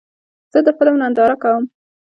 [0.53, 1.63] زه د فلم ننداره کوم.